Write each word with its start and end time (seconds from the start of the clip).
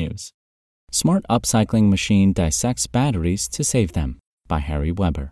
technews. 0.00 0.32
Smart 0.90 1.24
Upcycling 1.30 1.88
Machine 1.88 2.32
Dissects 2.32 2.86
Batteries 2.86 3.48
to 3.48 3.62
Save 3.62 3.92
Them 3.92 4.18
by 4.48 4.60
Harri 4.60 4.96
Weber. 4.96 5.30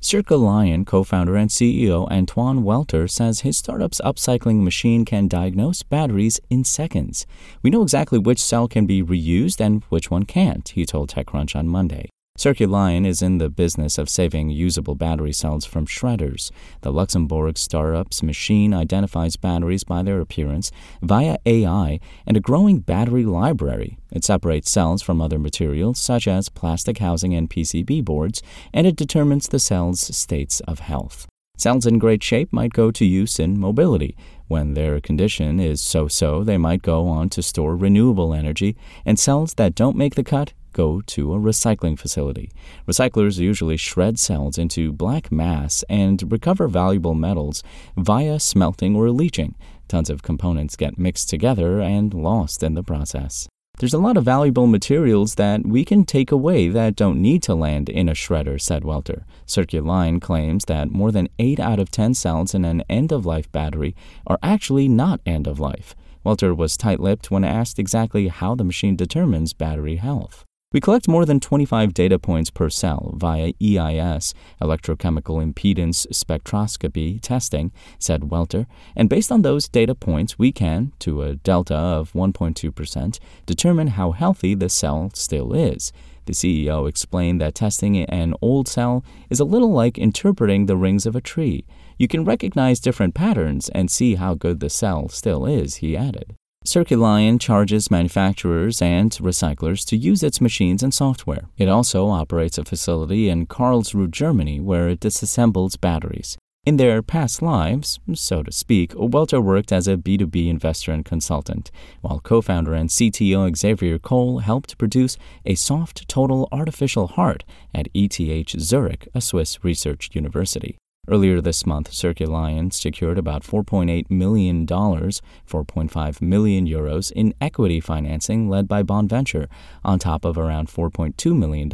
Circu 0.00 0.38
Li-ion 0.38 0.84
co 0.84 1.02
founder 1.02 1.34
and 1.34 1.50
CEO 1.50 2.08
Antoine 2.08 2.62
Welter 2.62 3.08
says 3.08 3.40
his 3.40 3.56
startup's 3.56 4.00
upcycling 4.04 4.62
machine 4.62 5.04
can 5.04 5.26
diagnose 5.26 5.82
batteries 5.82 6.38
in 6.48 6.62
seconds. 6.62 7.26
We 7.62 7.70
know 7.70 7.82
exactly 7.82 8.20
which 8.20 8.40
cell 8.40 8.68
can 8.68 8.86
be 8.86 9.02
reused 9.02 9.60
and 9.60 9.82
which 9.88 10.08
one 10.08 10.22
can't, 10.22 10.68
he 10.68 10.86
told 10.86 11.10
TechCrunch 11.10 11.56
on 11.56 11.66
Monday. 11.66 12.10
Circu 12.38 12.70
Li-ion 12.70 13.04
is 13.04 13.20
in 13.20 13.38
the 13.38 13.50
business 13.50 13.98
of 13.98 14.08
saving 14.08 14.48
usable 14.48 14.94
battery 14.94 15.32
cells 15.32 15.66
from 15.66 15.86
shredders. 15.86 16.52
The 16.82 16.92
Luxembourg 16.92 17.58
startup's 17.58 18.22
machine 18.22 18.72
identifies 18.72 19.34
batteries 19.34 19.82
by 19.82 20.04
their 20.04 20.20
appearance 20.20 20.70
via 21.02 21.38
AI 21.44 21.98
and 22.28 22.36
a 22.36 22.40
growing 22.40 22.78
battery 22.78 23.24
library. 23.24 23.98
It 24.12 24.22
separates 24.22 24.70
cells 24.70 25.02
from 25.02 25.20
other 25.20 25.40
materials, 25.40 25.98
such 25.98 26.28
as 26.28 26.48
plastic 26.48 26.98
housing 26.98 27.34
and 27.34 27.50
PCB 27.50 28.04
boards, 28.04 28.40
and 28.72 28.86
it 28.86 28.94
determines 28.94 29.48
the 29.48 29.58
cell's 29.58 30.16
states 30.16 30.60
of 30.60 30.78
health. 30.78 31.26
Cells 31.56 31.86
in 31.86 31.98
great 31.98 32.22
shape 32.22 32.52
might 32.52 32.72
go 32.72 32.92
to 32.92 33.04
use 33.04 33.40
in 33.40 33.58
mobility. 33.58 34.16
When 34.46 34.74
their 34.74 35.00
condition 35.00 35.58
is 35.58 35.80
so 35.80 36.06
so, 36.06 36.44
they 36.44 36.56
might 36.56 36.82
go 36.82 37.08
on 37.08 37.30
to 37.30 37.42
store 37.42 37.76
renewable 37.76 38.32
energy, 38.32 38.76
and 39.04 39.18
cells 39.18 39.54
that 39.54 39.74
don't 39.74 39.96
make 39.96 40.14
the 40.14 40.22
cut 40.22 40.52
go 40.78 41.00
to 41.00 41.34
a 41.34 41.38
recycling 41.38 41.98
facility. 41.98 42.52
Recyclers 42.86 43.38
usually 43.38 43.76
shred 43.76 44.16
cells 44.16 44.56
into 44.56 44.92
black 44.92 45.32
mass 45.32 45.84
and 45.88 46.30
recover 46.30 46.68
valuable 46.68 47.14
metals 47.14 47.64
via 47.96 48.38
smelting 48.38 48.94
or 48.94 49.10
leaching. 49.10 49.56
Tons 49.88 50.08
of 50.08 50.22
components 50.22 50.76
get 50.76 50.96
mixed 50.96 51.28
together 51.28 51.80
and 51.80 52.14
lost 52.14 52.62
in 52.62 52.74
the 52.74 52.84
process. 52.84 53.48
There's 53.78 53.94
a 53.94 54.04
lot 54.06 54.16
of 54.16 54.24
valuable 54.24 54.66
materials 54.66 55.34
that 55.34 55.66
we 55.66 55.84
can 55.84 56.04
take 56.04 56.30
away 56.32 56.68
that 56.68 56.96
don't 56.96 57.22
need 57.22 57.42
to 57.44 57.54
land 57.54 57.88
in 57.88 58.08
a 58.08 58.12
shredder, 58.12 58.60
said 58.60 58.84
Welter. 58.84 59.24
Circu 59.46 59.82
Li-ion 59.82 60.20
claims 60.20 60.64
that 60.66 60.90
more 60.90 61.12
than 61.12 61.28
8 61.38 61.60
out 61.60 61.78
of 61.78 61.90
10 61.90 62.14
cells 62.14 62.54
in 62.54 62.64
an 62.64 62.82
end 62.88 63.12
of 63.12 63.26
life 63.26 63.50
battery 63.50 63.94
are 64.26 64.38
actually 64.42 64.88
not 64.88 65.20
end 65.26 65.46
of 65.46 65.60
life. 65.60 65.94
Welter 66.24 66.54
was 66.54 66.76
tight 66.76 67.00
lipped 67.00 67.30
when 67.30 67.44
asked 67.44 67.78
exactly 67.78 68.28
how 68.28 68.54
the 68.54 68.64
machine 68.64 68.96
determines 68.96 69.52
battery 69.52 69.96
health. 69.96 70.44
We 70.70 70.82
collect 70.82 71.08
more 71.08 71.24
than 71.24 71.40
25 71.40 71.94
data 71.94 72.18
points 72.18 72.50
per 72.50 72.68
cell 72.68 73.14
via 73.16 73.54
EIS, 73.58 74.34
electrochemical 74.60 75.42
impedance 75.42 76.06
spectroscopy 76.12 77.22
testing, 77.22 77.72
said 77.98 78.30
Welter, 78.30 78.66
and 78.94 79.08
based 79.08 79.32
on 79.32 79.40
those 79.40 79.66
data 79.66 79.94
points, 79.94 80.38
we 80.38 80.52
can, 80.52 80.92
to 80.98 81.22
a 81.22 81.36
delta 81.36 81.74
of 81.74 82.12
1.2%, 82.12 83.18
determine 83.46 83.86
how 83.86 84.12
healthy 84.12 84.54
the 84.54 84.68
cell 84.68 85.10
still 85.14 85.54
is. 85.54 85.90
The 86.26 86.34
CEO 86.34 86.86
explained 86.86 87.40
that 87.40 87.54
testing 87.54 87.96
an 88.04 88.34
old 88.42 88.68
cell 88.68 89.02
is 89.30 89.40
a 89.40 89.46
little 89.46 89.72
like 89.72 89.96
interpreting 89.96 90.66
the 90.66 90.76
rings 90.76 91.06
of 91.06 91.16
a 91.16 91.22
tree. 91.22 91.64
You 91.96 92.08
can 92.08 92.26
recognize 92.26 92.78
different 92.78 93.14
patterns 93.14 93.70
and 93.70 93.90
see 93.90 94.16
how 94.16 94.34
good 94.34 94.60
the 94.60 94.68
cell 94.68 95.08
still 95.08 95.46
is, 95.46 95.76
he 95.76 95.96
added. 95.96 96.34
Circu 96.68 96.98
Li-ion 96.98 97.38
charges 97.38 97.90
manufacturers 97.90 98.82
and 98.82 99.10
recyclers 99.12 99.86
to 99.86 99.96
use 99.96 100.22
its 100.22 100.38
machines 100.38 100.82
and 100.82 100.92
software. 100.92 101.48
It 101.56 101.66
also 101.66 102.08
operates 102.08 102.58
a 102.58 102.64
facility 102.64 103.30
in 103.30 103.46
Karlsruhe, 103.46 104.10
Germany, 104.10 104.60
where 104.60 104.90
it 104.90 105.00
disassembles 105.00 105.80
batteries. 105.80 106.36
In 106.66 106.76
their 106.76 107.00
past 107.00 107.40
lives, 107.40 107.98
so 108.12 108.42
to 108.42 108.52
speak, 108.52 108.92
Welter 108.94 109.40
worked 109.40 109.72
as 109.72 109.88
a 109.88 109.96
B2B 109.96 110.48
investor 110.48 110.92
and 110.92 111.06
consultant, 111.06 111.70
while 112.02 112.20
co 112.20 112.42
founder 112.42 112.74
and 112.74 112.90
CTO 112.90 113.56
Xavier 113.56 113.98
Kohll 113.98 114.42
helped 114.42 114.76
produce 114.76 115.16
a 115.46 115.54
soft 115.54 116.06
total 116.06 116.50
artificial 116.52 117.06
heart 117.06 117.44
at 117.74 117.88
ETH 117.94 118.50
Zurich, 118.60 119.08
a 119.14 119.22
Swiss 119.22 119.64
research 119.64 120.10
university. 120.12 120.76
Earlier 121.10 121.40
this 121.40 121.64
month, 121.64 121.90
Circu 121.90 122.26
Li-ion 122.26 122.70
secured 122.70 123.16
about 123.16 123.42
$4.8 123.42 124.10
million, 124.10 124.66
4.5 124.66 126.20
million 126.20 126.66
euros 126.66 127.10
in 127.12 127.32
equity 127.40 127.80
financing 127.80 128.50
led 128.50 128.68
by 128.68 128.82
Bonventure, 128.82 129.46
on 129.82 129.98
top 129.98 130.26
of 130.26 130.36
around 130.36 130.68
$4.2 130.68 131.34
million, 131.34 131.70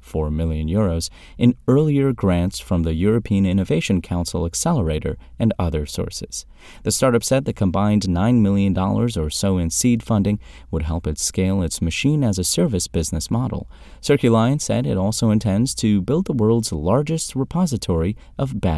4 0.00 0.30
million 0.30 0.68
euros, 0.68 1.10
in 1.36 1.54
earlier 1.68 2.14
grants 2.14 2.60
from 2.60 2.84
the 2.84 2.94
European 2.94 3.44
Innovation 3.44 4.00
Council 4.00 4.46
Accelerator 4.46 5.18
and 5.38 5.52
other 5.58 5.84
sources. 5.84 6.46
The 6.82 6.90
startup 6.90 7.22
said 7.22 7.44
the 7.44 7.52
combined 7.52 8.04
$9 8.04 8.40
million 8.40 8.76
or 8.78 9.28
so 9.28 9.58
in 9.58 9.68
seed 9.68 10.02
funding 10.02 10.40
would 10.70 10.84
help 10.84 11.06
it 11.06 11.18
scale 11.18 11.60
its 11.60 11.82
machine 11.82 12.24
as 12.24 12.38
a 12.38 12.44
service 12.44 12.88
business 12.88 13.30
model. 13.30 13.70
Circu 14.00 14.30
Li-ion 14.30 14.60
said 14.60 14.86
it 14.86 14.96
also 14.96 15.30
intends 15.30 15.74
to 15.74 16.00
build 16.00 16.24
the 16.24 16.32
world's 16.32 16.72
largest 16.72 17.36
repository 17.36 18.16
of 18.38 18.62
battery 18.62 18.77